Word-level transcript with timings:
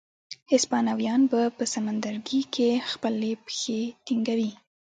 هسپانویان 0.51 1.21
به 1.31 1.41
په 1.57 1.63
سمندرګي 1.73 2.41
کې 2.53 2.69
خپلې 2.91 3.31
پښې 3.45 3.79
ټینګوي. 4.05 4.51